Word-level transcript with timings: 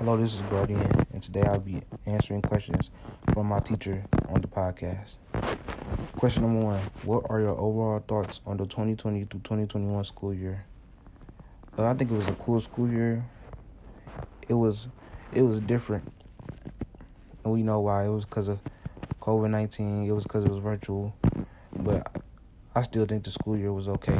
Hello, 0.00 0.16
this 0.16 0.32
is 0.32 0.40
Gordon, 0.48 0.80
and 1.12 1.22
today 1.22 1.42
I'll 1.42 1.60
be 1.60 1.82
answering 2.06 2.40
questions 2.40 2.88
from 3.34 3.48
my 3.48 3.60
teacher 3.60 4.02
on 4.30 4.40
the 4.40 4.48
podcast. 4.48 5.16
Question 6.16 6.44
number 6.44 6.64
one 6.64 6.80
What 7.04 7.26
are 7.28 7.38
your 7.38 7.50
overall 7.50 8.02
thoughts 8.08 8.40
on 8.46 8.56
the 8.56 8.64
2020 8.64 9.26
to 9.26 9.26
2021 9.26 10.02
school 10.04 10.32
year? 10.32 10.64
Uh, 11.76 11.84
I 11.84 11.92
think 11.92 12.10
it 12.10 12.14
was 12.14 12.26
a 12.28 12.32
cool 12.32 12.62
school 12.62 12.90
year. 12.90 13.22
It 14.48 14.54
was 14.54 14.88
it 15.34 15.42
was 15.42 15.60
different. 15.60 16.10
And 17.44 17.52
we 17.52 17.62
know 17.62 17.80
why. 17.80 18.06
It 18.06 18.08
was 18.08 18.24
because 18.24 18.48
of 18.48 18.58
COVID 19.20 19.50
19, 19.50 20.06
it 20.08 20.12
was 20.12 20.24
because 20.24 20.44
it 20.44 20.50
was 20.50 20.62
virtual. 20.62 21.14
But 21.76 22.22
I 22.74 22.80
still 22.84 23.04
think 23.04 23.24
the 23.24 23.32
school 23.32 23.54
year 23.54 23.74
was 23.74 23.86
okay. 23.86 24.18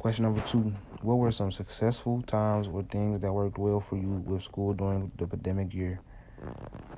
Question 0.00 0.24
number 0.24 0.40
two 0.48 0.74
What 1.06 1.18
were 1.18 1.30
some 1.30 1.52
successful 1.52 2.20
times 2.22 2.66
or 2.66 2.82
things 2.82 3.20
that 3.20 3.32
worked 3.32 3.58
well 3.58 3.78
for 3.78 3.96
you 3.96 4.08
with 4.26 4.42
school 4.42 4.74
during 4.74 5.12
the 5.18 5.28
pandemic 5.28 5.72
year? 5.72 6.00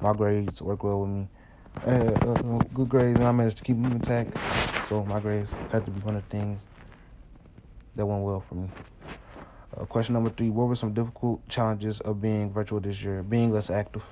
My 0.00 0.14
grades 0.14 0.62
worked 0.62 0.82
well 0.82 1.00
with 1.00 1.10
me. 1.10 1.28
I 1.86 1.90
had 1.90 2.24
uh, 2.24 2.32
uh, 2.32 2.58
good 2.72 2.88
grades, 2.88 3.18
and 3.18 3.28
I 3.28 3.32
managed 3.32 3.58
to 3.58 3.64
keep 3.64 3.76
them 3.76 3.92
intact. 3.92 4.34
So 4.88 5.04
my 5.04 5.20
grades 5.20 5.50
had 5.70 5.84
to 5.84 5.90
be 5.90 6.00
one 6.00 6.16
of 6.16 6.22
the 6.22 6.30
things 6.30 6.62
that 7.96 8.06
went 8.06 8.22
well 8.22 8.42
for 8.48 8.54
me. 8.54 8.70
Uh, 9.76 9.84
question 9.84 10.14
number 10.14 10.30
three: 10.30 10.48
What 10.48 10.68
were 10.68 10.74
some 10.74 10.94
difficult 10.94 11.46
challenges 11.50 12.00
of 12.00 12.22
being 12.22 12.50
virtual 12.50 12.80
this 12.80 13.02
year? 13.02 13.22
Being 13.22 13.52
less 13.52 13.68
active, 13.68 14.04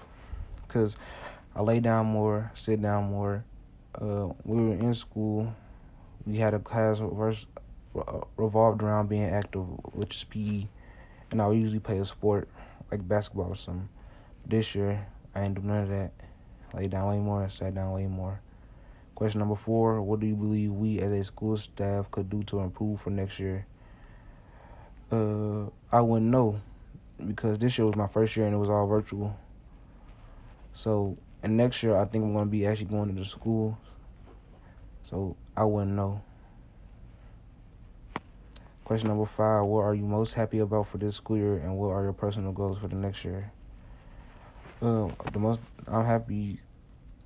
because 0.68 0.98
I 1.54 1.62
lay 1.62 1.80
down 1.80 2.04
more, 2.04 2.52
sit 2.52 2.82
down 2.82 3.04
more. 3.10 3.46
Uh, 3.94 4.28
we 4.44 4.62
were 4.62 4.74
in 4.74 4.92
school. 4.92 5.50
We 6.26 6.36
had 6.36 6.52
a 6.52 6.58
class 6.58 7.00
revolved 8.36 8.82
around 8.82 9.08
being 9.08 9.24
active, 9.24 9.64
which 9.92 10.16
is 10.16 10.24
PE, 10.24 10.66
and 11.30 11.42
I 11.42 11.46
would 11.46 11.58
usually 11.58 11.80
play 11.80 11.98
a 11.98 12.04
sport 12.04 12.48
like 12.90 13.06
basketball 13.06 13.48
or 13.48 13.56
something. 13.56 13.88
This 14.46 14.74
year, 14.74 15.06
I 15.34 15.42
ain't 15.42 15.54
do 15.54 15.62
none 15.62 15.82
of 15.82 15.88
that. 15.88 16.12
Lay 16.74 16.88
down 16.88 17.08
way 17.08 17.18
more, 17.18 17.48
sat 17.48 17.74
down 17.74 17.92
way 17.92 18.06
more. 18.06 18.40
Question 19.14 19.40
number 19.40 19.56
four: 19.56 20.02
What 20.02 20.20
do 20.20 20.26
you 20.26 20.34
believe 20.34 20.72
we 20.72 21.00
as 21.00 21.10
a 21.10 21.24
school 21.24 21.56
staff 21.56 22.10
could 22.10 22.28
do 22.28 22.42
to 22.44 22.60
improve 22.60 23.00
for 23.00 23.10
next 23.10 23.38
year? 23.38 23.66
Uh, 25.10 25.66
I 25.90 26.00
wouldn't 26.00 26.30
know 26.30 26.60
because 27.24 27.58
this 27.58 27.78
year 27.78 27.86
was 27.86 27.96
my 27.96 28.06
first 28.06 28.36
year 28.36 28.46
and 28.46 28.54
it 28.54 28.58
was 28.58 28.68
all 28.68 28.86
virtual. 28.86 29.38
So, 30.74 31.16
and 31.42 31.56
next 31.56 31.82
year 31.82 31.96
I 31.96 32.04
think 32.04 32.24
I'm 32.24 32.34
gonna 32.34 32.46
be 32.46 32.66
actually 32.66 32.86
going 32.86 33.08
to 33.14 33.18
the 33.18 33.24
school. 33.24 33.78
So 35.08 35.36
I 35.56 35.64
wouldn't 35.64 35.92
know. 35.92 36.20
Question 38.86 39.08
number 39.08 39.26
five: 39.26 39.64
What 39.64 39.80
are 39.80 39.96
you 39.96 40.04
most 40.04 40.34
happy 40.34 40.60
about 40.60 40.86
for 40.86 40.98
this 40.98 41.16
school 41.16 41.36
year, 41.36 41.56
and 41.56 41.76
what 41.76 41.88
are 41.88 42.04
your 42.04 42.12
personal 42.12 42.52
goals 42.52 42.78
for 42.78 42.86
the 42.86 42.94
next 42.94 43.24
year? 43.24 43.50
Uh, 44.80 45.08
the 45.32 45.40
most 45.40 45.58
I'm 45.88 46.04
happy, 46.04 46.60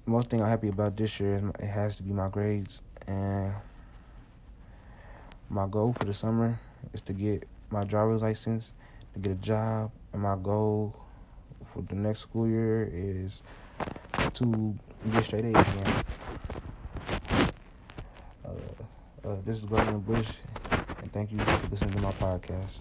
most 0.06 0.30
thing 0.30 0.40
I'm 0.40 0.48
happy 0.48 0.68
about 0.68 0.96
this 0.96 1.20
year 1.20 1.36
is 1.36 1.42
it 1.58 1.66
has 1.66 1.96
to 1.96 2.02
be 2.02 2.12
my 2.14 2.28
grades, 2.28 2.80
and 3.06 3.52
my 5.50 5.66
goal 5.66 5.92
for 5.92 6.06
the 6.06 6.14
summer 6.14 6.58
is 6.94 7.02
to 7.02 7.12
get 7.12 7.46
my 7.68 7.84
driver's 7.84 8.22
license, 8.22 8.72
to 9.12 9.18
get 9.18 9.32
a 9.32 9.34
job, 9.34 9.90
and 10.14 10.22
my 10.22 10.36
goal 10.36 10.96
for 11.74 11.82
the 11.82 11.94
next 11.94 12.20
school 12.20 12.48
year 12.48 12.90
is 12.90 13.42
to 14.32 14.74
get 15.12 15.24
straight 15.26 15.44
A's 15.44 15.56
again. 15.56 16.04
Uh, 18.46 18.48
uh, 19.28 19.36
this 19.44 19.58
is 19.58 19.64
Gordon 19.64 20.00
Bush 20.00 20.26
thank 21.12 21.32
you 21.32 21.38
for 21.38 21.68
listening 21.70 21.94
to 21.94 22.00
my 22.00 22.12
podcast. 22.12 22.80